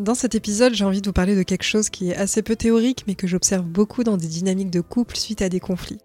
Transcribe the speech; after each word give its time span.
Dans 0.00 0.14
cet 0.14 0.34
épisode, 0.34 0.72
j'ai 0.72 0.86
envie 0.86 1.02
de 1.02 1.08
vous 1.08 1.12
parler 1.12 1.36
de 1.36 1.42
quelque 1.42 1.62
chose 1.62 1.90
qui 1.90 2.08
est 2.08 2.16
assez 2.16 2.40
peu 2.40 2.56
théorique, 2.56 3.04
mais 3.06 3.14
que 3.14 3.26
j'observe 3.26 3.66
beaucoup 3.66 4.02
dans 4.02 4.16
des 4.16 4.28
dynamiques 4.28 4.70
de 4.70 4.80
couple 4.80 5.14
suite 5.14 5.42
à 5.42 5.50
des 5.50 5.60
conflits. 5.60 5.98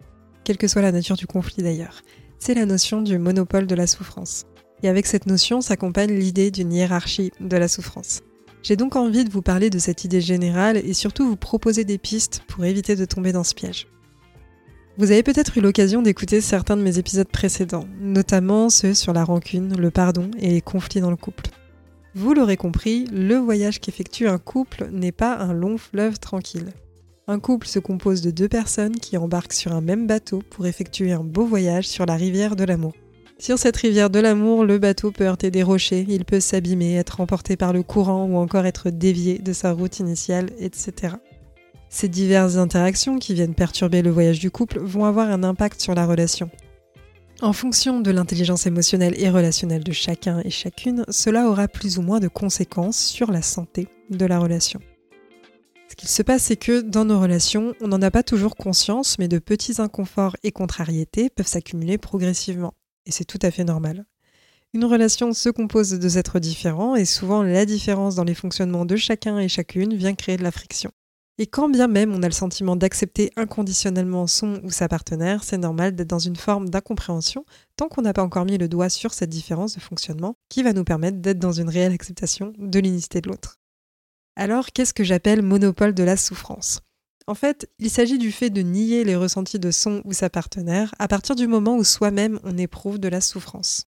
Quelle 0.44 0.58
que 0.58 0.68
soit 0.68 0.82
la 0.82 0.92
nature 0.92 1.16
du 1.16 1.26
conflit 1.26 1.62
d'ailleurs. 1.62 2.02
C'est 2.38 2.52
la 2.52 2.66
notion 2.66 3.00
du 3.00 3.18
monopole 3.18 3.66
de 3.66 3.74
la 3.74 3.86
souffrance. 3.86 4.44
Et 4.82 4.90
avec 4.90 5.06
cette 5.06 5.24
notion 5.24 5.62
s'accompagne 5.62 6.12
l'idée 6.12 6.50
d'une 6.50 6.74
hiérarchie 6.74 7.32
de 7.40 7.56
la 7.56 7.68
souffrance. 7.68 8.20
J'ai 8.62 8.76
donc 8.76 8.96
envie 8.96 9.24
de 9.24 9.30
vous 9.30 9.40
parler 9.40 9.70
de 9.70 9.78
cette 9.78 10.04
idée 10.04 10.20
générale 10.20 10.76
et 10.76 10.92
surtout 10.92 11.26
vous 11.26 11.36
proposer 11.36 11.84
des 11.84 11.96
pistes 11.96 12.42
pour 12.48 12.66
éviter 12.66 12.96
de 12.96 13.06
tomber 13.06 13.32
dans 13.32 13.44
ce 13.44 13.54
piège. 13.54 13.86
Vous 14.98 15.10
avez 15.10 15.22
peut-être 15.22 15.56
eu 15.56 15.62
l'occasion 15.62 16.02
d'écouter 16.02 16.42
certains 16.42 16.76
de 16.76 16.82
mes 16.82 16.98
épisodes 16.98 17.28
précédents, 17.28 17.88
notamment 17.98 18.68
ceux 18.68 18.92
sur 18.92 19.14
la 19.14 19.24
rancune, 19.24 19.74
le 19.74 19.90
pardon 19.90 20.30
et 20.38 20.50
les 20.50 20.60
conflits 20.60 21.00
dans 21.00 21.10
le 21.10 21.16
couple. 21.16 21.48
Vous 22.18 22.32
l'aurez 22.32 22.56
compris, 22.56 23.04
le 23.12 23.34
voyage 23.34 23.78
qu'effectue 23.78 24.26
un 24.26 24.38
couple 24.38 24.88
n'est 24.90 25.12
pas 25.12 25.36
un 25.36 25.52
long 25.52 25.76
fleuve 25.76 26.18
tranquille. 26.18 26.72
Un 27.26 27.38
couple 27.38 27.66
se 27.66 27.78
compose 27.78 28.22
de 28.22 28.30
deux 28.30 28.48
personnes 28.48 28.96
qui 28.96 29.18
embarquent 29.18 29.52
sur 29.52 29.72
un 29.72 29.82
même 29.82 30.06
bateau 30.06 30.42
pour 30.48 30.66
effectuer 30.66 31.12
un 31.12 31.22
beau 31.22 31.44
voyage 31.44 31.86
sur 31.86 32.06
la 32.06 32.14
rivière 32.14 32.56
de 32.56 32.64
l'amour. 32.64 32.94
Sur 33.38 33.58
cette 33.58 33.76
rivière 33.76 34.08
de 34.08 34.18
l'amour, 34.18 34.64
le 34.64 34.78
bateau 34.78 35.10
peut 35.10 35.26
heurter 35.26 35.50
des 35.50 35.62
rochers, 35.62 36.06
il 36.08 36.24
peut 36.24 36.40
s'abîmer, 36.40 36.96
être 36.96 37.20
emporté 37.20 37.54
par 37.58 37.74
le 37.74 37.82
courant 37.82 38.24
ou 38.24 38.36
encore 38.36 38.64
être 38.64 38.88
dévié 38.88 39.38
de 39.38 39.52
sa 39.52 39.72
route 39.72 39.98
initiale, 39.98 40.48
etc. 40.58 41.16
Ces 41.90 42.08
diverses 42.08 42.56
interactions 42.56 43.18
qui 43.18 43.34
viennent 43.34 43.54
perturber 43.54 44.00
le 44.00 44.10
voyage 44.10 44.38
du 44.38 44.50
couple 44.50 44.78
vont 44.78 45.04
avoir 45.04 45.30
un 45.30 45.44
impact 45.44 45.82
sur 45.82 45.94
la 45.94 46.06
relation, 46.06 46.48
en 47.42 47.52
fonction 47.52 48.00
de 48.00 48.10
l'intelligence 48.10 48.66
émotionnelle 48.66 49.14
et 49.18 49.28
relationnelle 49.28 49.84
de 49.84 49.92
chacun 49.92 50.40
et 50.44 50.50
chacune, 50.50 51.04
cela 51.08 51.48
aura 51.48 51.68
plus 51.68 51.98
ou 51.98 52.02
moins 52.02 52.20
de 52.20 52.28
conséquences 52.28 52.98
sur 52.98 53.30
la 53.30 53.42
santé 53.42 53.88
de 54.10 54.24
la 54.24 54.38
relation. 54.38 54.80
Ce 55.88 55.94
qu'il 55.94 56.08
se 56.08 56.22
passe, 56.22 56.44
c'est 56.44 56.56
que 56.56 56.80
dans 56.80 57.04
nos 57.04 57.20
relations, 57.20 57.74
on 57.80 57.88
n'en 57.88 58.02
a 58.02 58.10
pas 58.10 58.22
toujours 58.22 58.56
conscience, 58.56 59.18
mais 59.18 59.28
de 59.28 59.38
petits 59.38 59.80
inconforts 59.80 60.36
et 60.42 60.50
contrariétés 60.50 61.30
peuvent 61.30 61.46
s'accumuler 61.46 61.98
progressivement. 61.98 62.74
Et 63.04 63.12
c'est 63.12 63.24
tout 63.24 63.38
à 63.42 63.50
fait 63.50 63.64
normal. 63.64 64.04
Une 64.74 64.84
relation 64.84 65.32
se 65.32 65.48
compose 65.48 65.90
de 65.90 65.96
deux 65.96 66.18
êtres 66.18 66.40
différents 66.40 66.96
et 66.96 67.04
souvent 67.04 67.42
la 67.42 67.66
différence 67.66 68.14
dans 68.14 68.24
les 68.24 68.34
fonctionnements 68.34 68.84
de 68.84 68.96
chacun 68.96 69.38
et 69.38 69.48
chacune 69.48 69.94
vient 69.94 70.14
créer 70.14 70.36
de 70.36 70.42
la 70.42 70.50
friction. 70.50 70.90
Et 71.38 71.46
quand 71.46 71.68
bien 71.68 71.86
même 71.86 72.14
on 72.14 72.22
a 72.22 72.28
le 72.28 72.32
sentiment 72.32 72.76
d'accepter 72.76 73.30
inconditionnellement 73.36 74.26
son 74.26 74.60
ou 74.64 74.70
sa 74.70 74.88
partenaire, 74.88 75.44
c'est 75.44 75.58
normal 75.58 75.94
d'être 75.94 76.08
dans 76.08 76.18
une 76.18 76.36
forme 76.36 76.70
d'incompréhension 76.70 77.44
tant 77.76 77.88
qu'on 77.88 78.02
n'a 78.02 78.14
pas 78.14 78.22
encore 78.22 78.46
mis 78.46 78.56
le 78.56 78.68
doigt 78.68 78.88
sur 78.88 79.12
cette 79.12 79.28
différence 79.28 79.74
de 79.74 79.80
fonctionnement 79.80 80.36
qui 80.48 80.62
va 80.62 80.72
nous 80.72 80.84
permettre 80.84 81.18
d'être 81.18 81.38
dans 81.38 81.52
une 81.52 81.68
réelle 81.68 81.92
acceptation 81.92 82.54
de 82.56 82.78
l'unicité 82.78 83.20
de 83.20 83.28
l'autre. 83.28 83.58
Alors, 84.34 84.72
qu'est-ce 84.72 84.94
que 84.94 85.04
j'appelle 85.04 85.42
monopole 85.42 85.94
de 85.94 86.02
la 86.02 86.16
souffrance? 86.16 86.80
En 87.26 87.34
fait, 87.34 87.68
il 87.78 87.90
s'agit 87.90 88.18
du 88.18 88.32
fait 88.32 88.50
de 88.50 88.62
nier 88.62 89.04
les 89.04 89.16
ressentis 89.16 89.58
de 89.58 89.70
son 89.70 90.00
ou 90.04 90.12
sa 90.12 90.30
partenaire 90.30 90.94
à 90.98 91.08
partir 91.08 91.34
du 91.34 91.46
moment 91.46 91.76
où 91.76 91.84
soi-même 91.84 92.38
on 92.44 92.56
éprouve 92.56 92.98
de 92.98 93.08
la 93.08 93.20
souffrance. 93.20 93.84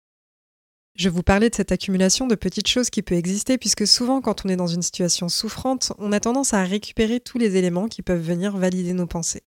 Je 0.97 1.11
vous 1.11 1.23
parlais 1.23 1.51
de 1.51 1.55
cette 1.55 1.73
accumulation 1.73 2.27
de 2.27 2.35
petites 2.35 2.69
choses 2.69 2.89
qui 2.89 3.03
peut 3.03 3.17
exister 3.17 3.59
puisque 3.59 3.87
souvent 3.87 4.23
quand 4.23 4.47
on 4.47 4.49
est 4.49 4.57
dans 4.57 4.67
une 4.67 4.81
situation 4.81 5.29
souffrante, 5.29 5.93
on 5.99 6.11
a 6.11 6.21
tendance 6.21 6.55
à 6.55 6.65
récupérer 6.65 7.21
tous 7.21 7.37
les 7.37 7.57
éléments 7.57 7.87
qui 7.87 8.01
peuvent 8.01 8.23
venir 8.23 8.57
valider 8.57 8.95
nos 8.95 9.07
pensées. 9.07 9.43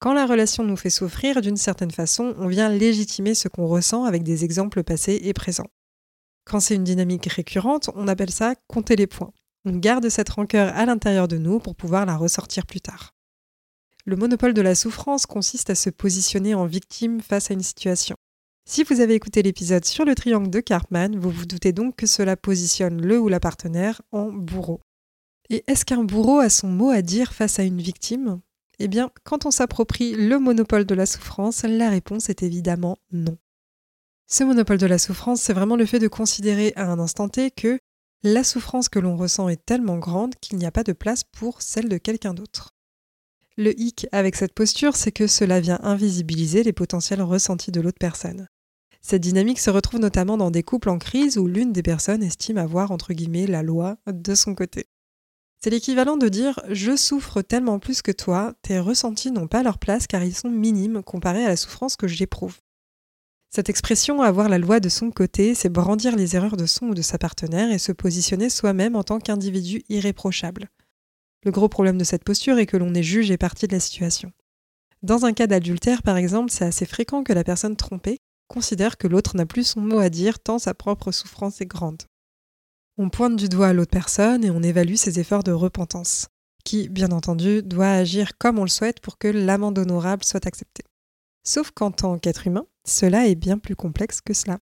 Quand 0.00 0.12
la 0.12 0.26
relation 0.26 0.64
nous 0.64 0.76
fait 0.76 0.90
souffrir 0.90 1.40
d'une 1.40 1.56
certaine 1.56 1.92
façon, 1.92 2.34
on 2.36 2.46
vient 2.46 2.68
légitimer 2.68 3.34
ce 3.34 3.48
qu'on 3.48 3.66
ressent 3.66 4.04
avec 4.04 4.22
des 4.22 4.44
exemples 4.44 4.82
passés 4.82 5.18
et 5.22 5.32
présents. 5.32 5.70
Quand 6.44 6.60
c'est 6.60 6.74
une 6.74 6.84
dynamique 6.84 7.26
récurrente, 7.26 7.88
on 7.94 8.06
appelle 8.06 8.30
ça 8.30 8.54
compter 8.66 8.96
les 8.96 9.06
points. 9.06 9.32
On 9.64 9.76
garde 9.76 10.10
cette 10.10 10.28
rancœur 10.28 10.76
à 10.76 10.84
l'intérieur 10.84 11.26
de 11.26 11.38
nous 11.38 11.58
pour 11.58 11.74
pouvoir 11.74 12.04
la 12.04 12.18
ressortir 12.18 12.66
plus 12.66 12.82
tard. 12.82 13.14
Le 14.04 14.16
monopole 14.16 14.52
de 14.52 14.60
la 14.60 14.74
souffrance 14.74 15.24
consiste 15.24 15.70
à 15.70 15.74
se 15.74 15.88
positionner 15.88 16.54
en 16.54 16.66
victime 16.66 17.22
face 17.22 17.50
à 17.50 17.54
une 17.54 17.62
situation. 17.62 18.16
Si 18.64 18.84
vous 18.84 19.00
avez 19.00 19.14
écouté 19.14 19.42
l'épisode 19.42 19.84
sur 19.84 20.04
le 20.04 20.14
triangle 20.14 20.48
de 20.48 20.60
Cartman, 20.60 21.18
vous 21.18 21.30
vous 21.30 21.46
doutez 21.46 21.72
donc 21.72 21.96
que 21.96 22.06
cela 22.06 22.36
positionne 22.36 23.04
le 23.04 23.18
ou 23.18 23.28
la 23.28 23.40
partenaire 23.40 24.02
en 24.12 24.32
bourreau. 24.32 24.80
Et 25.50 25.64
est-ce 25.66 25.84
qu'un 25.84 26.04
bourreau 26.04 26.38
a 26.38 26.48
son 26.48 26.68
mot 26.68 26.90
à 26.90 27.02
dire 27.02 27.32
face 27.32 27.58
à 27.58 27.64
une 27.64 27.82
victime? 27.82 28.40
Eh 28.78 28.88
bien, 28.88 29.10
quand 29.24 29.46
on 29.46 29.50
s'approprie 29.50 30.14
le 30.14 30.38
monopole 30.38 30.84
de 30.86 30.94
la 30.94 31.06
souffrance, 31.06 31.64
la 31.64 31.90
réponse 31.90 32.30
est 32.30 32.42
évidemment 32.42 32.98
non. 33.10 33.36
Ce 34.28 34.44
monopole 34.44 34.78
de 34.78 34.86
la 34.86 34.98
souffrance, 34.98 35.42
c'est 35.42 35.52
vraiment 35.52 35.76
le 35.76 35.84
fait 35.84 35.98
de 35.98 36.08
considérer 36.08 36.72
à 36.76 36.90
un 36.90 36.98
instant 36.98 37.28
T 37.28 37.50
que 37.50 37.78
la 38.22 38.44
souffrance 38.44 38.88
que 38.88 39.00
l'on 39.00 39.16
ressent 39.16 39.48
est 39.48 39.64
tellement 39.66 39.98
grande 39.98 40.36
qu'il 40.36 40.56
n'y 40.56 40.64
a 40.64 40.70
pas 40.70 40.84
de 40.84 40.92
place 40.92 41.24
pour 41.24 41.60
celle 41.60 41.88
de 41.88 41.98
quelqu'un 41.98 42.32
d'autre. 42.32 42.70
Le 43.58 43.78
hic 43.78 44.06
avec 44.12 44.36
cette 44.36 44.54
posture, 44.54 44.96
c'est 44.96 45.12
que 45.12 45.26
cela 45.26 45.60
vient 45.60 45.80
invisibiliser 45.82 46.62
les 46.62 46.72
potentiels 46.72 47.20
ressentis 47.20 47.72
de 47.72 47.80
l'autre 47.82 47.98
personne. 48.00 48.48
Cette 49.02 49.22
dynamique 49.22 49.58
se 49.58 49.70
retrouve 49.70 50.00
notamment 50.00 50.36
dans 50.36 50.52
des 50.52 50.62
couples 50.62 50.88
en 50.88 50.98
crise 50.98 51.36
où 51.36 51.48
l'une 51.48 51.72
des 51.72 51.82
personnes 51.82 52.22
estime 52.22 52.56
avoir 52.56 52.92
entre 52.92 53.12
guillemets 53.12 53.48
la 53.48 53.62
loi 53.62 53.96
de 54.06 54.34
son 54.34 54.54
côté. 54.54 54.86
C'est 55.60 55.70
l'équivalent 55.70 56.16
de 56.16 56.28
dire 56.28 56.60
je 56.70 56.96
souffre 56.96 57.42
tellement 57.42 57.78
plus 57.78 58.00
que 58.00 58.12
toi, 58.12 58.54
tes 58.62 58.78
ressentis 58.78 59.30
n'ont 59.30 59.48
pas 59.48 59.62
leur 59.62 59.78
place 59.78 60.06
car 60.06 60.22
ils 60.22 60.34
sont 60.34 60.50
minimes 60.50 61.02
comparés 61.02 61.44
à 61.44 61.48
la 61.48 61.56
souffrance 61.56 61.96
que 61.96 62.08
j'éprouve. 62.08 62.58
Cette 63.50 63.68
expression 63.68 64.22
avoir 64.22 64.48
la 64.48 64.58
loi 64.58 64.80
de 64.80 64.88
son 64.88 65.10
côté, 65.10 65.54
c'est 65.54 65.68
brandir 65.68 66.16
les 66.16 66.36
erreurs 66.36 66.56
de 66.56 66.64
son 66.64 66.86
ou 66.86 66.94
de 66.94 67.02
sa 67.02 67.18
partenaire 67.18 67.70
et 67.70 67.78
se 67.78 67.92
positionner 67.92 68.48
soi-même 68.48 68.96
en 68.96 69.02
tant 69.02 69.18
qu'individu 69.18 69.82
irréprochable. 69.88 70.70
Le 71.44 71.50
gros 71.50 71.68
problème 71.68 71.98
de 71.98 72.04
cette 72.04 72.24
posture 72.24 72.58
est 72.58 72.66
que 72.66 72.76
l'on 72.76 72.94
est 72.94 73.02
juge 73.02 73.30
et 73.30 73.36
partie 73.36 73.66
de 73.66 73.72
la 73.72 73.80
situation. 73.80 74.32
Dans 75.02 75.26
un 75.26 75.32
cas 75.32 75.48
d'adultère, 75.48 76.02
par 76.02 76.16
exemple, 76.16 76.50
c'est 76.50 76.64
assez 76.64 76.86
fréquent 76.86 77.24
que 77.24 77.32
la 77.32 77.44
personne 77.44 77.76
trompée 77.76 78.20
considère 78.52 78.98
que 78.98 79.08
l'autre 79.08 79.34
n'a 79.36 79.46
plus 79.46 79.64
son 79.64 79.80
mot 79.80 79.98
à 79.98 80.10
dire 80.10 80.38
tant 80.38 80.58
sa 80.58 80.74
propre 80.74 81.10
souffrance 81.10 81.60
est 81.62 81.66
grande. 81.66 82.02
On 82.98 83.08
pointe 83.08 83.36
du 83.36 83.48
doigt 83.48 83.68
à 83.68 83.72
l'autre 83.72 83.90
personne 83.90 84.44
et 84.44 84.50
on 84.50 84.62
évalue 84.62 84.96
ses 84.96 85.18
efforts 85.18 85.42
de 85.42 85.52
repentance, 85.52 86.28
qui, 86.62 86.90
bien 86.90 87.10
entendu, 87.10 87.62
doit 87.62 87.90
agir 87.90 88.36
comme 88.36 88.58
on 88.58 88.64
le 88.64 88.68
souhaite 88.68 89.00
pour 89.00 89.16
que 89.16 89.28
l'amende 89.28 89.78
honorable 89.78 90.24
soit 90.24 90.46
acceptée. 90.46 90.84
Sauf 91.42 91.70
qu'en 91.70 91.90
tant 91.90 92.18
qu'être 92.18 92.46
humain, 92.46 92.66
cela 92.86 93.26
est 93.26 93.34
bien 93.34 93.58
plus 93.58 93.74
complexe 93.74 94.20
que 94.20 94.34
cela. 94.34 94.58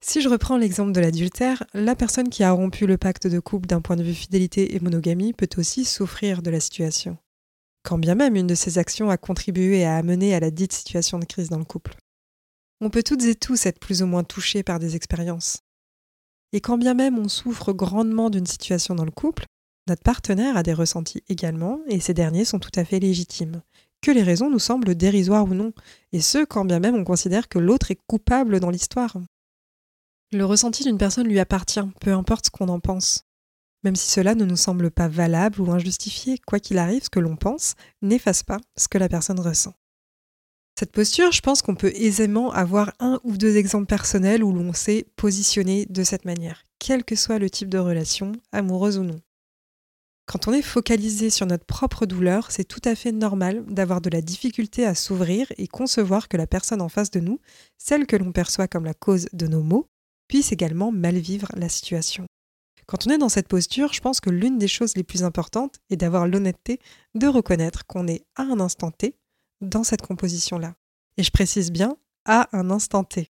Si 0.00 0.22
je 0.22 0.28
reprends 0.28 0.56
l'exemple 0.56 0.92
de 0.92 1.00
l'adultère, 1.00 1.64
la 1.74 1.94
personne 1.94 2.30
qui 2.30 2.44
a 2.44 2.52
rompu 2.52 2.86
le 2.86 2.96
pacte 2.96 3.26
de 3.26 3.40
couple 3.40 3.66
d'un 3.66 3.80
point 3.80 3.96
de 3.96 4.02
vue 4.02 4.14
fidélité 4.14 4.74
et 4.74 4.80
monogamie 4.80 5.34
peut 5.34 5.48
aussi 5.58 5.84
souffrir 5.84 6.40
de 6.40 6.50
la 6.50 6.60
situation. 6.60 7.18
Quand 7.82 7.98
bien 7.98 8.14
même 8.14 8.36
une 8.36 8.46
de 8.46 8.54
ses 8.54 8.78
actions 8.78 9.10
a 9.10 9.16
contribué 9.16 9.84
à 9.84 9.96
amener 9.96 10.34
à 10.34 10.40
la 10.40 10.50
dite 10.50 10.72
situation 10.72 11.18
de 11.18 11.24
crise 11.24 11.48
dans 11.48 11.58
le 11.58 11.64
couple. 11.64 11.96
On 12.80 12.90
peut 12.90 13.02
toutes 13.02 13.24
et 13.24 13.34
tous 13.34 13.66
être 13.66 13.80
plus 13.80 14.02
ou 14.02 14.06
moins 14.06 14.24
touchés 14.24 14.62
par 14.62 14.78
des 14.78 14.94
expériences. 14.94 15.62
Et 16.52 16.60
quand 16.60 16.78
bien 16.78 16.94
même 16.94 17.18
on 17.18 17.28
souffre 17.28 17.72
grandement 17.72 18.30
d'une 18.30 18.46
situation 18.46 18.94
dans 18.94 19.04
le 19.04 19.10
couple, 19.10 19.44
notre 19.88 20.02
partenaire 20.02 20.56
a 20.56 20.62
des 20.62 20.74
ressentis 20.74 21.22
également, 21.28 21.80
et 21.88 21.98
ces 21.98 22.14
derniers 22.14 22.44
sont 22.44 22.58
tout 22.58 22.70
à 22.74 22.84
fait 22.84 23.00
légitimes. 23.00 23.62
Que 24.00 24.10
les 24.10 24.22
raisons 24.22 24.50
nous 24.50 24.58
semblent 24.58 24.94
dérisoires 24.94 25.44
ou 25.44 25.54
non, 25.54 25.72
et 26.12 26.20
ce, 26.20 26.44
quand 26.44 26.64
bien 26.64 26.78
même 26.78 26.94
on 26.94 27.04
considère 27.04 27.48
que 27.48 27.58
l'autre 27.58 27.90
est 27.90 27.98
coupable 28.06 28.60
dans 28.60 28.70
l'histoire. 28.70 29.16
Le 30.30 30.44
ressenti 30.44 30.84
d'une 30.84 30.98
personne 30.98 31.26
lui 31.26 31.40
appartient, 31.40 31.80
peu 32.00 32.12
importe 32.12 32.46
ce 32.46 32.50
qu'on 32.50 32.68
en 32.68 32.80
pense. 32.80 33.24
Même 33.82 33.96
si 33.96 34.10
cela 34.10 34.34
ne 34.34 34.44
nous 34.44 34.56
semble 34.56 34.90
pas 34.90 35.08
valable 35.08 35.60
ou 35.60 35.70
injustifié, 35.70 36.38
quoi 36.46 36.60
qu'il 36.60 36.78
arrive, 36.78 37.04
ce 37.04 37.10
que 37.10 37.20
l'on 37.20 37.36
pense 37.36 37.74
n'efface 38.02 38.42
pas 38.42 38.58
ce 38.76 38.88
que 38.88 38.98
la 38.98 39.08
personne 39.08 39.40
ressent. 39.40 39.74
Cette 40.78 40.92
posture, 40.92 41.32
je 41.32 41.40
pense 41.40 41.60
qu'on 41.60 41.74
peut 41.74 41.90
aisément 41.96 42.52
avoir 42.52 42.92
un 43.00 43.18
ou 43.24 43.36
deux 43.36 43.56
exemples 43.56 43.86
personnels 43.86 44.44
où 44.44 44.52
l'on 44.52 44.72
s'est 44.72 45.06
positionné 45.16 45.86
de 45.86 46.04
cette 46.04 46.24
manière, 46.24 46.62
quel 46.78 47.02
que 47.02 47.16
soit 47.16 47.40
le 47.40 47.50
type 47.50 47.68
de 47.68 47.78
relation, 47.78 48.30
amoureuse 48.52 48.96
ou 48.96 49.02
non. 49.02 49.20
Quand 50.26 50.46
on 50.46 50.52
est 50.52 50.62
focalisé 50.62 51.30
sur 51.30 51.46
notre 51.46 51.64
propre 51.64 52.06
douleur, 52.06 52.52
c'est 52.52 52.62
tout 52.62 52.80
à 52.84 52.94
fait 52.94 53.10
normal 53.10 53.64
d'avoir 53.66 54.00
de 54.00 54.08
la 54.08 54.20
difficulté 54.20 54.86
à 54.86 54.94
s'ouvrir 54.94 55.52
et 55.58 55.66
concevoir 55.66 56.28
que 56.28 56.36
la 56.36 56.46
personne 56.46 56.80
en 56.80 56.88
face 56.88 57.10
de 57.10 57.18
nous, 57.18 57.40
celle 57.76 58.06
que 58.06 58.14
l'on 58.14 58.30
perçoit 58.30 58.68
comme 58.68 58.84
la 58.84 58.94
cause 58.94 59.26
de 59.32 59.48
nos 59.48 59.64
maux, 59.64 59.88
puisse 60.28 60.52
également 60.52 60.92
mal 60.92 61.18
vivre 61.18 61.48
la 61.56 61.68
situation. 61.68 62.24
Quand 62.86 63.04
on 63.04 63.10
est 63.10 63.18
dans 63.18 63.28
cette 63.28 63.48
posture, 63.48 63.92
je 63.92 64.00
pense 64.00 64.20
que 64.20 64.30
l'une 64.30 64.58
des 64.58 64.68
choses 64.68 64.96
les 64.96 65.02
plus 65.02 65.24
importantes 65.24 65.80
est 65.90 65.96
d'avoir 65.96 66.28
l'honnêteté 66.28 66.78
de 67.16 67.26
reconnaître 67.26 67.84
qu'on 67.84 68.06
est 68.06 68.22
à 68.36 68.42
un 68.42 68.60
instant 68.60 68.92
T 68.92 69.16
dans 69.60 69.84
cette 69.84 70.02
composition-là. 70.02 70.74
Et 71.16 71.22
je 71.22 71.30
précise 71.30 71.70
bien 71.70 71.96
à 72.24 72.48
un 72.56 72.70
instant 72.70 73.04
T. 73.04 73.30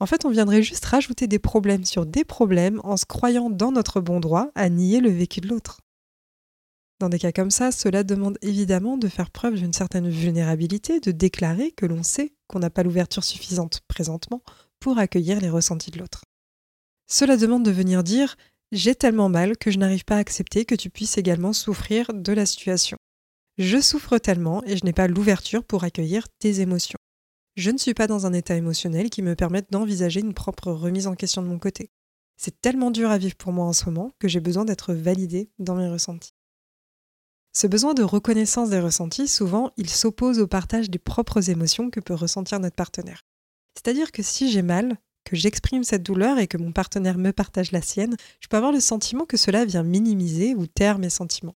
En 0.00 0.06
fait, 0.06 0.24
on 0.24 0.30
viendrait 0.30 0.62
juste 0.62 0.84
rajouter 0.84 1.26
des 1.26 1.38
problèmes 1.38 1.84
sur 1.84 2.06
des 2.06 2.24
problèmes 2.24 2.80
en 2.84 2.96
se 2.96 3.04
croyant 3.04 3.50
dans 3.50 3.72
notre 3.72 4.00
bon 4.00 4.20
droit 4.20 4.50
à 4.54 4.68
nier 4.68 5.00
le 5.00 5.10
vécu 5.10 5.40
de 5.40 5.48
l'autre. 5.48 5.80
Dans 7.00 7.08
des 7.08 7.18
cas 7.18 7.32
comme 7.32 7.50
ça, 7.50 7.70
cela 7.70 8.02
demande 8.02 8.38
évidemment 8.42 8.96
de 8.96 9.08
faire 9.08 9.30
preuve 9.30 9.54
d'une 9.54 9.72
certaine 9.72 10.08
vulnérabilité, 10.08 10.98
de 10.98 11.12
déclarer 11.12 11.70
que 11.72 11.86
l'on 11.86 12.02
sait 12.02 12.34
qu'on 12.48 12.58
n'a 12.58 12.70
pas 12.70 12.82
l'ouverture 12.82 13.22
suffisante 13.22 13.82
présentement 13.86 14.42
pour 14.80 14.98
accueillir 14.98 15.40
les 15.40 15.50
ressentis 15.50 15.90
de 15.90 15.98
l'autre. 15.98 16.24
Cela 17.08 17.36
demande 17.36 17.64
de 17.64 17.70
venir 17.70 18.02
dire 18.02 18.36
J'ai 18.72 18.94
tellement 18.94 19.28
mal 19.28 19.56
que 19.56 19.70
je 19.70 19.78
n'arrive 19.78 20.04
pas 20.04 20.16
à 20.16 20.20
accepter 20.20 20.64
que 20.64 20.74
tu 20.74 20.90
puisses 20.90 21.18
également 21.18 21.52
souffrir 21.52 22.12
de 22.12 22.32
la 22.32 22.46
situation. 22.46 22.98
Je 23.58 23.80
souffre 23.80 24.18
tellement 24.18 24.62
et 24.66 24.76
je 24.76 24.84
n'ai 24.84 24.92
pas 24.92 25.08
l'ouverture 25.08 25.64
pour 25.64 25.82
accueillir 25.82 26.28
tes 26.38 26.60
émotions. 26.60 26.98
Je 27.56 27.72
ne 27.72 27.78
suis 27.78 27.92
pas 27.92 28.06
dans 28.06 28.24
un 28.24 28.32
état 28.32 28.54
émotionnel 28.54 29.10
qui 29.10 29.20
me 29.20 29.34
permette 29.34 29.72
d'envisager 29.72 30.20
une 30.20 30.32
propre 30.32 30.70
remise 30.70 31.08
en 31.08 31.16
question 31.16 31.42
de 31.42 31.48
mon 31.48 31.58
côté. 31.58 31.90
C'est 32.36 32.60
tellement 32.60 32.92
dur 32.92 33.10
à 33.10 33.18
vivre 33.18 33.34
pour 33.34 33.52
moi 33.52 33.66
en 33.66 33.72
ce 33.72 33.86
moment 33.86 34.12
que 34.20 34.28
j'ai 34.28 34.38
besoin 34.38 34.64
d'être 34.64 34.94
validé 34.94 35.50
dans 35.58 35.74
mes 35.74 35.88
ressentis. 35.88 36.34
Ce 37.52 37.66
besoin 37.66 37.94
de 37.94 38.04
reconnaissance 38.04 38.70
des 38.70 38.78
ressentis, 38.78 39.26
souvent, 39.26 39.72
il 39.76 39.90
s'oppose 39.90 40.38
au 40.38 40.46
partage 40.46 40.88
des 40.88 41.00
propres 41.00 41.50
émotions 41.50 41.90
que 41.90 41.98
peut 41.98 42.14
ressentir 42.14 42.60
notre 42.60 42.76
partenaire. 42.76 43.24
C'est-à-dire 43.74 44.12
que 44.12 44.22
si 44.22 44.52
j'ai 44.52 44.62
mal, 44.62 44.98
que 45.24 45.34
j'exprime 45.34 45.82
cette 45.82 46.04
douleur 46.04 46.38
et 46.38 46.46
que 46.46 46.58
mon 46.58 46.70
partenaire 46.70 47.18
me 47.18 47.32
partage 47.32 47.72
la 47.72 47.82
sienne, 47.82 48.16
je 48.38 48.46
peux 48.46 48.56
avoir 48.56 48.70
le 48.70 48.78
sentiment 48.78 49.26
que 49.26 49.36
cela 49.36 49.64
vient 49.64 49.82
minimiser 49.82 50.54
ou 50.54 50.68
taire 50.68 51.00
mes 51.00 51.10
sentiments. 51.10 51.56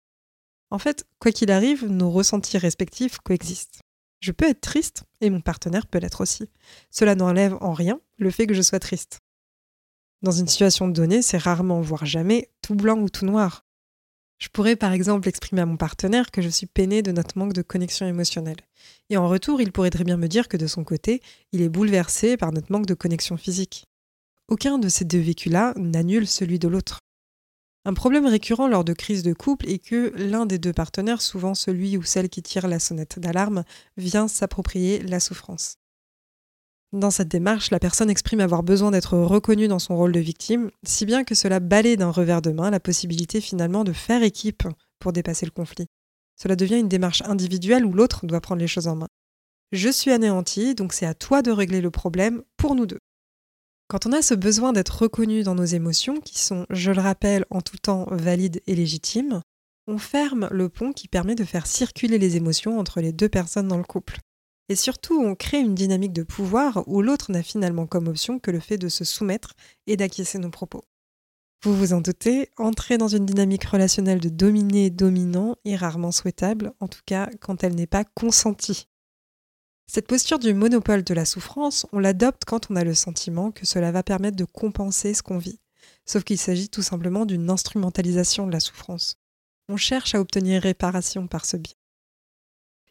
En 0.70 0.78
fait, 0.78 1.06
quoi 1.18 1.32
qu'il 1.32 1.50
arrive, 1.50 1.86
nos 1.86 2.10
ressentis 2.10 2.58
respectifs 2.58 3.18
coexistent. 3.18 3.80
Je 4.20 4.32
peux 4.32 4.48
être 4.48 4.60
triste 4.60 5.04
et 5.20 5.30
mon 5.30 5.40
partenaire 5.40 5.86
peut 5.86 5.98
l'être 5.98 6.20
aussi. 6.20 6.50
Cela 6.90 7.14
n'enlève 7.14 7.56
en 7.60 7.72
rien 7.72 8.00
le 8.18 8.30
fait 8.30 8.46
que 8.46 8.54
je 8.54 8.62
sois 8.62 8.80
triste. 8.80 9.20
Dans 10.22 10.32
une 10.32 10.48
situation 10.48 10.88
donnée, 10.88 11.22
c'est 11.22 11.38
rarement, 11.38 11.80
voire 11.80 12.04
jamais, 12.04 12.50
tout 12.60 12.74
blanc 12.74 12.98
ou 12.98 13.08
tout 13.08 13.24
noir. 13.24 13.64
Je 14.38 14.48
pourrais 14.48 14.76
par 14.76 14.92
exemple 14.92 15.28
exprimer 15.28 15.62
à 15.62 15.66
mon 15.66 15.76
partenaire 15.76 16.30
que 16.30 16.42
je 16.42 16.48
suis 16.48 16.66
peiné 16.66 17.02
de 17.02 17.12
notre 17.12 17.38
manque 17.38 17.52
de 17.52 17.62
connexion 17.62 18.06
émotionnelle. 18.06 18.60
Et 19.10 19.16
en 19.16 19.28
retour, 19.28 19.60
il 19.60 19.72
pourrait 19.72 19.90
très 19.90 20.04
bien 20.04 20.16
me 20.16 20.28
dire 20.28 20.48
que 20.48 20.56
de 20.56 20.66
son 20.66 20.84
côté, 20.84 21.20
il 21.52 21.62
est 21.62 21.68
bouleversé 21.68 22.36
par 22.36 22.52
notre 22.52 22.70
manque 22.70 22.86
de 22.86 22.94
connexion 22.94 23.36
physique. 23.36 23.84
Aucun 24.48 24.78
de 24.78 24.88
ces 24.88 25.04
deux 25.04 25.18
vécus-là 25.18 25.74
n'annule 25.76 26.26
celui 26.26 26.58
de 26.58 26.68
l'autre. 26.68 27.00
Un 27.84 27.94
problème 27.94 28.26
récurrent 28.26 28.68
lors 28.68 28.84
de 28.84 28.92
crises 28.92 29.22
de 29.22 29.32
couple 29.32 29.68
est 29.68 29.78
que 29.78 30.12
l'un 30.16 30.46
des 30.46 30.58
deux 30.58 30.72
partenaires, 30.72 31.22
souvent 31.22 31.54
celui 31.54 31.96
ou 31.96 32.02
celle 32.02 32.28
qui 32.28 32.42
tire 32.42 32.68
la 32.68 32.78
sonnette 32.78 33.18
d'alarme, 33.18 33.64
vient 33.96 34.28
s'approprier 34.28 35.00
la 35.02 35.20
souffrance. 35.20 35.76
Dans 36.92 37.10
cette 37.10 37.28
démarche, 37.28 37.70
la 37.70 37.78
personne 37.78 38.08
exprime 38.08 38.40
avoir 38.40 38.62
besoin 38.62 38.90
d'être 38.90 39.18
reconnue 39.18 39.68
dans 39.68 39.78
son 39.78 39.96
rôle 39.96 40.12
de 40.12 40.20
victime, 40.20 40.70
si 40.84 41.04
bien 41.04 41.22
que 41.22 41.34
cela 41.34 41.60
balaye 41.60 41.98
d'un 41.98 42.10
revers 42.10 42.40
de 42.40 42.50
main 42.50 42.70
la 42.70 42.80
possibilité 42.80 43.42
finalement 43.42 43.84
de 43.84 43.92
faire 43.92 44.22
équipe 44.22 44.66
pour 44.98 45.12
dépasser 45.12 45.44
le 45.44 45.52
conflit. 45.52 45.86
Cela 46.40 46.56
devient 46.56 46.78
une 46.78 46.88
démarche 46.88 47.22
individuelle 47.22 47.84
où 47.84 47.92
l'autre 47.92 48.24
doit 48.26 48.40
prendre 48.40 48.60
les 48.60 48.68
choses 48.68 48.88
en 48.88 48.96
main. 48.96 49.08
Je 49.72 49.90
suis 49.90 50.12
anéanti, 50.12 50.74
donc 50.74 50.94
c'est 50.94 51.04
à 51.04 51.12
toi 51.12 51.42
de 51.42 51.50
régler 51.50 51.82
le 51.82 51.90
problème 51.90 52.42
pour 52.56 52.74
nous 52.74 52.86
deux. 52.86 53.00
Quand 53.88 54.04
on 54.04 54.12
a 54.12 54.20
ce 54.20 54.34
besoin 54.34 54.74
d'être 54.74 55.00
reconnu 55.02 55.42
dans 55.42 55.54
nos 55.54 55.64
émotions, 55.64 56.20
qui 56.20 56.38
sont, 56.38 56.66
je 56.68 56.92
le 56.92 57.00
rappelle, 57.00 57.46
en 57.48 57.62
tout 57.62 57.78
temps 57.78 58.06
valides 58.10 58.60
et 58.66 58.74
légitimes, 58.74 59.40
on 59.86 59.96
ferme 59.96 60.46
le 60.50 60.68
pont 60.68 60.92
qui 60.92 61.08
permet 61.08 61.34
de 61.34 61.44
faire 61.44 61.66
circuler 61.66 62.18
les 62.18 62.36
émotions 62.36 62.78
entre 62.78 63.00
les 63.00 63.12
deux 63.12 63.30
personnes 63.30 63.66
dans 63.66 63.78
le 63.78 63.84
couple. 63.84 64.18
Et 64.68 64.76
surtout, 64.76 65.18
on 65.18 65.34
crée 65.34 65.60
une 65.60 65.74
dynamique 65.74 66.12
de 66.12 66.22
pouvoir 66.22 66.84
où 66.86 67.00
l'autre 67.00 67.32
n'a 67.32 67.42
finalement 67.42 67.86
comme 67.86 68.08
option 68.08 68.38
que 68.38 68.50
le 68.50 68.60
fait 68.60 68.76
de 68.76 68.90
se 68.90 69.04
soumettre 69.04 69.54
et 69.86 69.96
d'acquiescer 69.96 70.38
nos 70.38 70.50
propos. 70.50 70.84
Vous 71.64 71.74
vous 71.74 71.94
en 71.94 72.02
doutez, 72.02 72.50
entrer 72.58 72.98
dans 72.98 73.08
une 73.08 73.24
dynamique 73.24 73.64
relationnelle 73.64 74.20
de 74.20 74.28
dominé-dominant 74.28 75.56
est 75.64 75.76
rarement 75.76 76.12
souhaitable, 76.12 76.72
en 76.80 76.88
tout 76.88 77.00
cas 77.06 77.30
quand 77.40 77.64
elle 77.64 77.74
n'est 77.74 77.86
pas 77.86 78.04
consentie. 78.04 78.86
Cette 79.90 80.06
posture 80.06 80.38
du 80.38 80.52
monopole 80.52 81.02
de 81.02 81.14
la 81.14 81.24
souffrance, 81.24 81.86
on 81.92 81.98
l'adopte 81.98 82.44
quand 82.44 82.70
on 82.70 82.76
a 82.76 82.84
le 82.84 82.94
sentiment 82.94 83.50
que 83.50 83.64
cela 83.64 83.90
va 83.90 84.02
permettre 84.02 84.36
de 84.36 84.44
compenser 84.44 85.14
ce 85.14 85.22
qu'on 85.22 85.38
vit. 85.38 85.60
Sauf 86.04 86.24
qu'il 86.24 86.36
s'agit 86.36 86.68
tout 86.68 86.82
simplement 86.82 87.24
d'une 87.24 87.48
instrumentalisation 87.48 88.46
de 88.46 88.52
la 88.52 88.60
souffrance. 88.60 89.16
On 89.70 89.78
cherche 89.78 90.14
à 90.14 90.20
obtenir 90.20 90.60
réparation 90.60 91.26
par 91.26 91.46
ce 91.46 91.56
biais. 91.56 91.78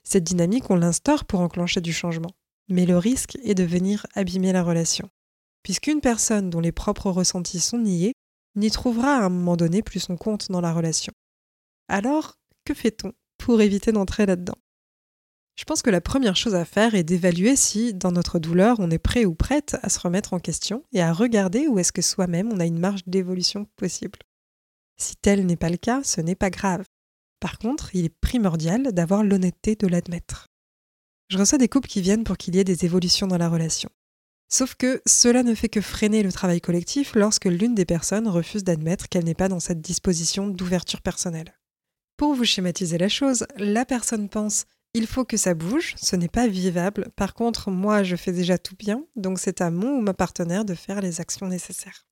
Cette 0.03 0.23
dynamique, 0.23 0.71
on 0.71 0.75
l'instaure 0.75 1.25
pour 1.25 1.41
enclencher 1.41 1.81
du 1.81 1.93
changement. 1.93 2.31
Mais 2.67 2.87
le 2.87 2.97
risque 2.97 3.37
est 3.43 3.55
de 3.55 3.63
venir 3.63 4.07
abîmer 4.15 4.51
la 4.51 4.63
relation. 4.63 5.09
Puisqu'une 5.61 6.01
personne 6.01 6.49
dont 6.49 6.59
les 6.59 6.71
propres 6.71 7.11
ressentis 7.11 7.59
sont 7.59 7.77
niés 7.77 8.13
n'y 8.55 8.71
trouvera 8.71 9.17
à 9.17 9.25
un 9.25 9.29
moment 9.29 9.55
donné 9.55 9.83
plus 9.83 9.99
son 9.99 10.17
compte 10.17 10.49
dans 10.51 10.61
la 10.61 10.73
relation. 10.73 11.13
Alors, 11.89 12.39
que 12.65 12.73
fait-on 12.73 13.13
pour 13.37 13.61
éviter 13.61 13.91
d'entrer 13.91 14.25
là-dedans? 14.25 14.57
Je 15.57 15.63
pense 15.63 15.81
que 15.81 15.89
la 15.89 16.01
première 16.01 16.35
chose 16.35 16.53
à 16.53 16.65
faire 16.65 16.93
est 16.93 17.03
d'évaluer 17.03 17.55
si, 17.55 17.93
dans 17.93 18.11
notre 18.11 18.37
douleur, 18.37 18.77
on 18.79 18.91
est 18.91 18.99
prêt 18.99 19.25
ou 19.25 19.33
prête 19.33 19.75
à 19.81 19.89
se 19.89 19.99
remettre 19.99 20.33
en 20.33 20.39
question 20.39 20.83
et 20.93 21.01
à 21.01 21.11
regarder 21.11 21.67
où 21.67 21.79
est-ce 21.79 21.91
que 21.91 22.03
soi-même 22.03 22.51
on 22.53 22.59
a 22.59 22.65
une 22.65 22.79
marge 22.79 23.01
d'évolution 23.07 23.65
possible. 23.75 24.19
Si 24.97 25.15
tel 25.15 25.45
n'est 25.47 25.55
pas 25.55 25.69
le 25.69 25.77
cas, 25.77 26.03
ce 26.03 26.21
n'est 26.21 26.35
pas 26.35 26.51
grave. 26.51 26.85
Par 27.39 27.57
contre, 27.57 27.95
il 27.95 28.05
est 28.05 28.15
primordial 28.21 28.93
d'avoir 28.93 29.23
l'honnêteté 29.23 29.75
de 29.75 29.87
l'admettre. 29.87 30.47
Je 31.29 31.39
reçois 31.39 31.57
des 31.57 31.67
couples 31.67 31.89
qui 31.89 32.01
viennent 32.01 32.23
pour 32.23 32.37
qu'il 32.37 32.55
y 32.55 32.59
ait 32.59 32.63
des 32.63 32.85
évolutions 32.85 33.27
dans 33.27 33.37
la 33.37 33.49
relation. 33.49 33.89
Sauf 34.49 34.75
que 34.75 35.01
cela 35.07 35.43
ne 35.43 35.55
fait 35.55 35.69
que 35.69 35.81
freiner 35.81 36.23
le 36.23 36.31
travail 36.31 36.61
collectif 36.61 37.15
lorsque 37.15 37.45
l'une 37.45 37.75
des 37.75 37.85
personnes 37.85 38.27
refuse 38.27 38.63
d'admettre 38.63 39.09
qu'elle 39.09 39.25
n'est 39.25 39.33
pas 39.33 39.49
dans 39.49 39.59
cette 39.59 39.81
disposition 39.81 40.47
d'ouverture 40.47 41.01
personnelle. 41.01 41.57
Pour 42.15 42.33
vous 42.33 42.45
schématiser 42.45 42.97
la 42.97 43.09
chose, 43.09 43.45
la 43.57 43.85
personne 43.85 44.29
pense 44.29 44.65
il 44.97 45.05
faut 45.07 45.25
que 45.25 45.37
ça 45.37 45.53
bouge, 45.53 45.93
ce 45.95 46.15
n'est 46.15 46.27
pas 46.27 46.47
vivable, 46.47 47.09
par 47.15 47.33
contre 47.33 47.69
moi 47.69 48.01
je 48.03 48.15
fais 48.15 48.31
déjà 48.31 48.57
tout 48.57 48.75
bien, 48.75 49.03
donc 49.15 49.37
c'est 49.39 49.61
à 49.61 49.69
mon 49.69 49.99
ou 49.99 50.01
ma 50.01 50.15
partenaire 50.15 50.65
de 50.65 50.73
faire 50.73 51.01
les 51.01 51.21
actions 51.21 51.47
nécessaires. 51.47 52.07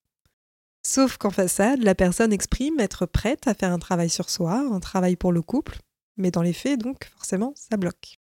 Sauf 0.86 1.18
qu'en 1.18 1.32
façade, 1.32 1.82
la 1.82 1.96
personne 1.96 2.32
exprime 2.32 2.80
être 2.80 3.08
prête 3.08 3.48
à 3.48 3.56
faire 3.56 3.72
un 3.72 3.80
travail 3.80 4.10
sur 4.10 4.30
soi, 4.30 4.60
un 4.72 4.80
travail 4.80 5.16
pour 5.16 5.32
le 5.32 5.42
couple, 5.42 5.80
mais 6.16 6.30
dans 6.30 6.44
les 6.44 6.54
faits, 6.54 6.80
donc, 6.80 7.10
forcément, 7.18 7.54
ça 7.56 7.76
bloque. 7.76 8.20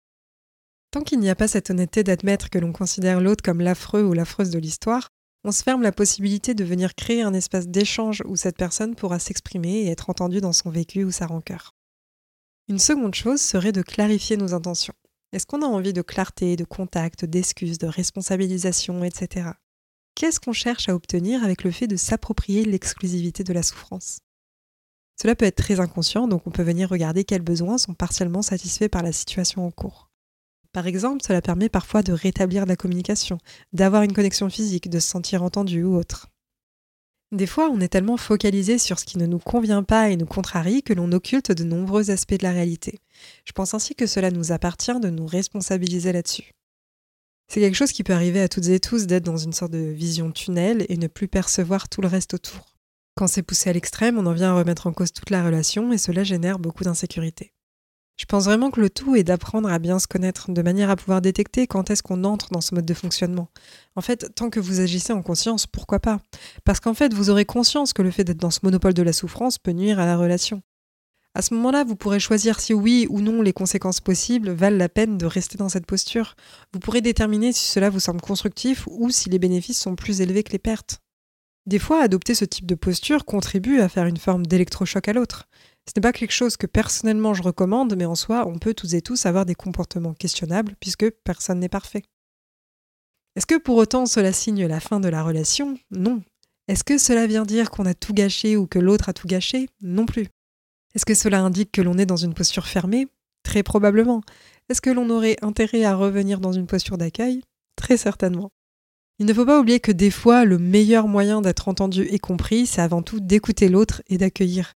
Tant 0.89 1.01
qu'il 1.01 1.19
n'y 1.19 1.29
a 1.29 1.35
pas 1.35 1.47
cette 1.47 1.69
honnêteté 1.69 2.03
d'admettre 2.03 2.49
que 2.49 2.57
l'on 2.57 2.71
considère 2.71 3.21
l'autre 3.21 3.43
comme 3.43 3.61
l'affreux 3.61 4.03
ou 4.03 4.13
l'affreuse 4.13 4.49
de 4.49 4.57
l'histoire, 4.57 5.09
on 5.43 5.51
se 5.51 5.61
ferme 5.61 5.83
la 5.83 5.91
possibilité 5.91 6.55
de 6.55 6.63
venir 6.63 6.95
créer 6.95 7.21
un 7.21 7.35
espace 7.35 7.67
d'échange 7.67 8.23
où 8.25 8.35
cette 8.35 8.57
personne 8.57 8.95
pourra 8.95 9.19
s'exprimer 9.19 9.83
et 9.83 9.91
être 9.91 10.09
entendue 10.09 10.41
dans 10.41 10.53
son 10.53 10.71
vécu 10.71 11.03
ou 11.03 11.11
sa 11.11 11.27
rancœur. 11.27 11.75
Une 12.67 12.79
seconde 12.79 13.13
chose 13.13 13.41
serait 13.41 13.71
de 13.71 13.83
clarifier 13.83 14.37
nos 14.37 14.55
intentions. 14.55 14.95
Est-ce 15.31 15.45
qu'on 15.45 15.61
a 15.61 15.67
envie 15.67 15.93
de 15.93 16.01
clarté, 16.01 16.55
de 16.55 16.63
contact, 16.63 17.23
d'excuses, 17.23 17.77
de 17.77 17.85
responsabilisation, 17.85 19.03
etc. 19.03 19.49
Qu'est-ce 20.15 20.39
qu'on 20.39 20.51
cherche 20.51 20.89
à 20.89 20.95
obtenir 20.95 21.43
avec 21.43 21.63
le 21.63 21.69
fait 21.69 21.85
de 21.85 21.95
s'approprier 21.95 22.65
l'exclusivité 22.65 23.43
de 23.43 23.53
la 23.53 23.61
souffrance? 23.61 24.17
Cela 25.21 25.35
peut 25.35 25.45
être 25.45 25.57
très 25.57 25.79
inconscient, 25.79 26.27
donc 26.27 26.47
on 26.47 26.51
peut 26.51 26.63
venir 26.63 26.89
regarder 26.89 27.23
quels 27.23 27.43
besoins 27.43 27.77
sont 27.77 27.93
partiellement 27.93 28.41
satisfaits 28.41 28.89
par 28.89 29.03
la 29.03 29.11
situation 29.11 29.63
en 29.63 29.69
cours. 29.69 30.09
Par 30.71 30.87
exemple, 30.87 31.23
cela 31.23 31.43
permet 31.43 31.69
parfois 31.69 32.01
de 32.01 32.13
rétablir 32.13 32.65
la 32.65 32.75
communication, 32.75 33.37
d'avoir 33.73 34.01
une 34.01 34.13
connexion 34.13 34.49
physique, 34.49 34.89
de 34.89 34.99
se 34.99 35.07
sentir 35.07 35.43
entendu 35.43 35.83
ou 35.83 35.95
autre. 35.95 36.31
Des 37.35 37.47
fois, 37.47 37.69
on 37.69 37.81
est 37.81 37.89
tellement 37.89 38.15
focalisé 38.15 38.77
sur 38.77 38.97
ce 38.97 39.03
qui 39.03 39.17
ne 39.17 39.25
nous 39.25 39.39
convient 39.39 39.83
pas 39.83 40.09
et 40.09 40.15
nous 40.15 40.25
contrarie 40.25 40.83
que 40.83 40.93
l'on 40.93 41.11
occulte 41.11 41.51
de 41.51 41.65
nombreux 41.65 42.09
aspects 42.09 42.37
de 42.37 42.43
la 42.43 42.53
réalité. 42.53 43.01
Je 43.43 43.51
pense 43.51 43.73
ainsi 43.73 43.93
que 43.93 44.07
cela 44.07 44.31
nous 44.31 44.53
appartient 44.53 44.97
de 45.01 45.09
nous 45.09 45.27
responsabiliser 45.27 46.13
là-dessus. 46.13 46.53
C'est 47.49 47.59
quelque 47.59 47.75
chose 47.75 47.91
qui 47.91 48.05
peut 48.05 48.13
arriver 48.13 48.39
à 48.39 48.47
toutes 48.47 48.67
et 48.67 48.79
tous 48.79 49.05
d'être 49.05 49.25
dans 49.25 49.35
une 49.35 49.51
sorte 49.51 49.73
de 49.73 49.79
vision 49.79 50.31
tunnel 50.31 50.85
et 50.87 50.95
ne 50.95 51.07
plus 51.07 51.27
percevoir 51.27 51.89
tout 51.89 51.99
le 51.99 52.07
reste 52.07 52.35
autour. 52.35 52.77
Quand 53.15 53.27
c'est 53.27 53.43
poussé 53.43 53.69
à 53.69 53.73
l'extrême, 53.73 54.17
on 54.17 54.27
en 54.27 54.33
vient 54.33 54.51
à 54.51 54.57
remettre 54.57 54.87
en 54.87 54.93
cause 54.93 55.11
toute 55.11 55.29
la 55.29 55.43
relation 55.43 55.91
et 55.91 55.97
cela 55.97 56.23
génère 56.23 56.57
beaucoup 56.57 56.85
d'insécurité. 56.85 57.51
Je 58.17 58.25
pense 58.25 58.45
vraiment 58.45 58.71
que 58.71 58.79
le 58.79 58.89
tout 58.89 59.15
est 59.15 59.25
d'apprendre 59.25 59.69
à 59.69 59.77
bien 59.77 59.99
se 59.99 60.07
connaître, 60.07 60.49
de 60.49 60.61
manière 60.61 60.89
à 60.89 60.95
pouvoir 60.95 61.21
détecter 61.21 61.67
quand 61.67 61.89
est-ce 61.89 62.01
qu'on 62.01 62.23
entre 62.23 62.49
dans 62.51 62.61
ce 62.61 62.73
mode 62.73 62.85
de 62.85 62.93
fonctionnement. 62.93 63.49
En 63.95 64.01
fait, 64.01 64.33
tant 64.35 64.49
que 64.49 64.61
vous 64.61 64.79
agissez 64.79 65.11
en 65.11 65.21
conscience, 65.21 65.67
pourquoi 65.67 65.99
pas? 65.99 66.21
Parce 66.63 66.79
qu'en 66.79 66.93
fait, 66.93 67.13
vous 67.13 67.29
aurez 67.29 67.43
conscience 67.43 67.91
que 67.91 68.01
le 68.01 68.11
fait 68.11 68.23
d'être 68.23 68.39
dans 68.39 68.51
ce 68.51 68.61
monopole 68.63 68.93
de 68.93 69.03
la 69.03 69.11
souffrance 69.11 69.57
peut 69.57 69.71
nuire 69.71 69.99
à 69.99 70.05
la 70.05 70.15
relation. 70.15 70.61
À 71.33 71.41
ce 71.41 71.53
moment-là, 71.55 71.83
vous 71.83 71.97
pourrez 71.97 72.21
choisir 72.21 72.61
si 72.61 72.73
oui 72.73 73.07
ou 73.09 73.19
non 73.19 73.41
les 73.41 73.51
conséquences 73.51 73.99
possibles 73.99 74.51
valent 74.51 74.77
la 74.77 74.87
peine 74.87 75.17
de 75.17 75.25
rester 75.25 75.57
dans 75.57 75.67
cette 75.67 75.85
posture. 75.85 76.35
Vous 76.71 76.79
pourrez 76.79 77.01
déterminer 77.01 77.51
si 77.51 77.65
cela 77.65 77.89
vous 77.89 77.99
semble 77.99 78.21
constructif 78.21 78.87
ou 78.89 79.09
si 79.09 79.29
les 79.29 79.39
bénéfices 79.39 79.81
sont 79.81 79.97
plus 79.97 80.21
élevés 80.21 80.43
que 80.43 80.53
les 80.53 80.59
pertes. 80.59 81.01
Des 81.65 81.79
fois, 81.79 82.01
adopter 82.01 82.35
ce 82.35 82.45
type 82.45 82.65
de 82.65 82.75
posture 82.75 83.25
contribue 83.25 83.81
à 83.81 83.89
faire 83.89 84.05
une 84.05 84.15
forme 84.15 84.45
d'électrochoc 84.45 85.09
à 85.09 85.13
l'autre. 85.13 85.49
Ce 85.87 85.93
n'est 85.95 86.01
pas 86.01 86.13
quelque 86.13 86.31
chose 86.31 86.57
que 86.57 86.67
personnellement 86.67 87.33
je 87.33 87.43
recommande, 87.43 87.95
mais 87.95 88.05
en 88.05 88.15
soi, 88.15 88.47
on 88.47 88.57
peut 88.57 88.73
tous 88.73 88.95
et 88.95 89.01
tous 89.01 89.25
avoir 89.25 89.45
des 89.45 89.55
comportements 89.55 90.13
questionnables 90.13 90.75
puisque 90.79 91.09
personne 91.23 91.59
n'est 91.59 91.69
parfait. 91.69 92.03
Est-ce 93.35 93.45
que 93.45 93.57
pour 93.57 93.75
autant 93.77 94.05
cela 94.05 94.31
signe 94.31 94.65
la 94.65 94.79
fin 94.79 94.99
de 94.99 95.09
la 95.09 95.23
relation? 95.23 95.77
Non. 95.91 96.23
Est-ce 96.67 96.83
que 96.83 96.97
cela 96.97 97.27
vient 97.27 97.43
dire 97.43 97.69
qu'on 97.69 97.85
a 97.85 97.93
tout 97.93 98.13
gâché 98.13 98.57
ou 98.57 98.65
que 98.65 98.79
l'autre 98.79 99.09
a 99.09 99.13
tout 99.13 99.27
gâché? 99.27 99.67
Non 99.81 100.05
plus. 100.05 100.27
Est-ce 100.95 101.05
que 101.05 101.13
cela 101.13 101.41
indique 101.41 101.71
que 101.71 101.81
l'on 101.81 101.97
est 101.97 102.05
dans 102.05 102.15
une 102.15 102.33
posture 102.33 102.65
fermée? 102.65 103.07
Très 103.43 103.61
probablement. 103.61 104.21
Est-ce 104.69 104.81
que 104.81 104.89
l'on 104.89 105.09
aurait 105.09 105.37
intérêt 105.41 105.83
à 105.83 105.95
revenir 105.95 106.39
dans 106.39 106.53
une 106.53 106.65
posture 106.65 106.97
d'accueil? 106.97 107.43
Très 107.75 107.97
certainement. 107.97 108.49
Il 109.19 109.25
ne 109.25 109.33
faut 109.33 109.45
pas 109.45 109.59
oublier 109.59 109.79
que 109.79 109.91
des 109.91 110.09
fois, 110.11 110.45
le 110.45 110.57
meilleur 110.57 111.07
moyen 111.07 111.41
d'être 111.41 111.67
entendu 111.67 112.03
et 112.03 112.19
compris, 112.19 112.65
c'est 112.65 112.81
avant 112.81 113.01
tout 113.01 113.19
d'écouter 113.19 113.69
l'autre 113.69 114.01
et 114.07 114.17
d'accueillir. 114.17 114.73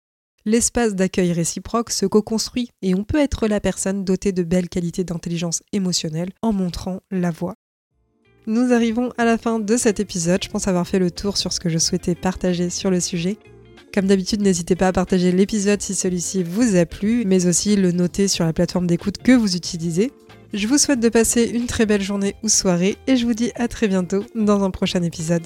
L'espace 0.50 0.96
d'accueil 0.96 1.32
réciproque 1.32 1.92
se 1.92 2.08
co-construit 2.08 2.72
et 2.82 2.96
on 2.96 3.04
peut 3.04 3.20
être 3.20 3.48
la 3.48 3.60
personne 3.60 4.04
dotée 4.04 4.32
de 4.32 4.42
belles 4.42 4.68
qualités 4.68 5.04
d'intelligence 5.04 5.62
émotionnelle 5.74 6.32
en 6.42 6.54
montrant 6.54 7.02
la 7.12 7.30
voie. 7.30 7.54
Nous 8.48 8.74
arrivons 8.74 9.14
à 9.20 9.26
la 9.26 9.38
fin 9.38 9.60
de 9.60 9.78
cet 9.78 10.00
épisode. 10.00 10.44
Je 10.44 10.50
pense 10.50 10.68
avoir 10.68 10.88
fait 10.88 10.98
le 10.98 11.12
tour 11.12 11.38
sur 11.38 11.54
ce 11.54 11.60
que 11.60 11.70
je 11.70 11.78
souhaitais 11.78 12.16
partager 12.16 12.72
sur 12.72 12.90
le 12.90 13.00
sujet. 13.00 13.38
Comme 13.94 14.08
d'habitude, 14.08 14.42
n'hésitez 14.42 14.76
pas 14.76 14.88
à 14.88 14.92
partager 14.92 15.32
l'épisode 15.32 15.84
si 15.84 15.94
celui-ci 15.94 16.42
vous 16.42 16.76
a 16.76 16.88
plu, 16.88 17.26
mais 17.28 17.46
aussi 17.46 17.76
le 17.76 17.92
noter 17.92 18.28
sur 18.28 18.44
la 18.44 18.52
plateforme 18.52 18.88
d'écoute 18.88 19.20
que 19.20 19.34
vous 19.34 19.56
utilisez. 19.56 20.12
Je 20.54 20.66
vous 20.66 20.80
souhaite 20.80 21.00
de 21.00 21.10
passer 21.10 21.44
une 21.44 21.68
très 21.68 21.86
belle 21.86 22.02
journée 22.02 22.36
ou 22.42 22.50
soirée 22.50 22.98
et 23.06 23.18
je 23.18 23.28
vous 23.28 23.36
dis 23.36 23.52
à 23.54 23.68
très 23.68 23.88
bientôt 23.88 24.26
dans 24.34 24.64
un 24.64 24.72
prochain 24.72 25.04
épisode. 25.04 25.44